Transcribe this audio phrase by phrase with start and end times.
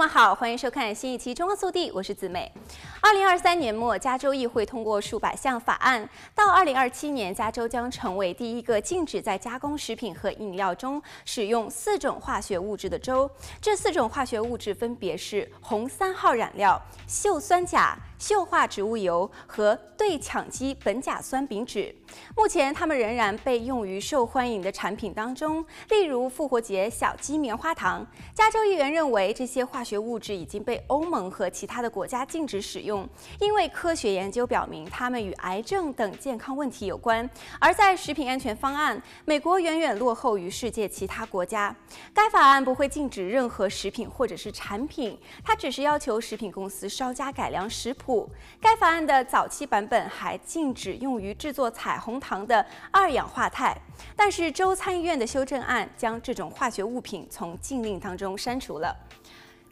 [0.00, 2.50] 朋友们好，欢迎收看新一期《中国速递》，我是子美。
[3.02, 13.30] 二零二三年末，加州议会通过数百项法案，到二零二七年，加州将成为第一个禁止在加工食品和饮料中使用四种化学物质的州。
[13.60, 17.94] 这四种化学物质分别是红三号染料、溴酸钾。
[18.20, 21.94] 溴化植物油和对羟基苯甲酸丙酯，
[22.36, 28.06] 目前它们仍然被用于受欢迎的产品当中，例如复活节小鸡棉花糖。
[28.34, 33.08] 加州议员认为这些化学物质已经被欧盟和其他的国家禁止使用，
[33.40, 37.28] 因为科学研究表明它们与癌症等健康问题有关。
[37.58, 41.74] 而在食品安全方案，美国远远落后于世界其他国家。
[42.12, 48.09] 该法案不会禁止任何食品或者是产品，它只是要求食品公司稍加改良食谱。
[48.60, 53.76] 该法案的早期版本还禁止用于制作彩虹糖的二氧化钛，
[54.16, 58.96] 但是州参议院的修正案将这种化学物品从禁令当中删除了。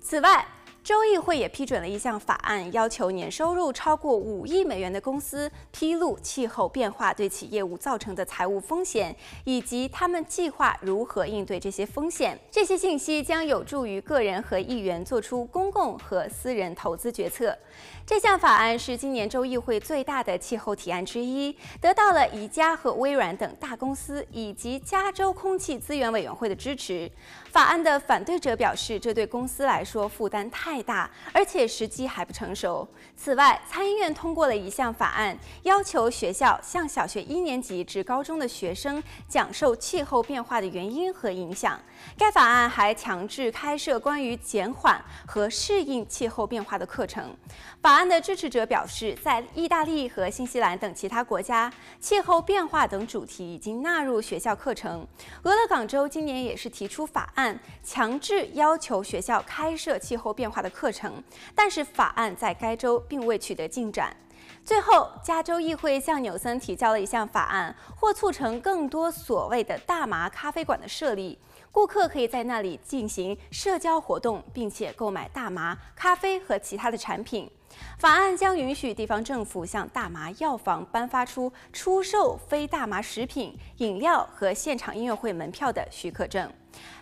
[0.00, 0.47] 此外，
[0.84, 9.14] 州议会也批准了一项法案，要求年收入超过五亿美元的公司披露气候变化对其业务造成的财务风险，
[9.45, 12.39] 以及他们计划如何应对这些风险。
[12.50, 15.67] 这些信息将有助于个人和议员做出公
[15.98, 17.57] 和私人投资决策。
[18.05, 27.11] 这项法案是今年州议会最大的气候提案之一，得到了宜家和微软等大公司以及加州空气资源委员会的支持。
[27.51, 32.87] 法案的反对者表示，这对公司来说负担太大，而且时机还不成熟。
[33.15, 41.79] 此外，参议院通过了一项法案，要求学校向小学一年级至高中的学生讲授气候变化的原因和影响。
[42.17, 47.36] 该法案还强制开设关于减缓和适应气候变化的课程。
[47.83, 55.06] 法案的支持者表示，在意大利和新西兰等其他国家，气候变化等主题已经纳入学校课程。
[55.42, 61.23] 俄勒冈州今年也是提出法案，强制要求学校开设气候变化的课程，
[61.55, 64.17] 但是法案在该州并未取得进展。
[64.64, 71.39] 最后，加州议会向纽森提交了一项法案，或促成更多所谓的大麻咖啡馆的设立。
[71.70, 77.51] 顾客可以在那里进行社交活动，并且购买大麻、咖啡和其他的产品。
[77.98, 86.51] 法案将允许地方政府向大麻药房颁发出出售非大麻食品、饮料和现场音乐会门票的许可证。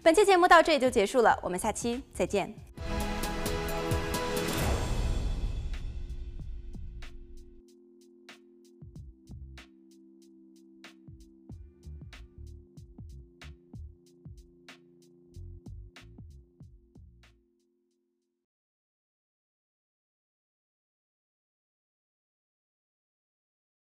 [0.02, 2.52] 本期节目到这里就结束了，我们下期再见。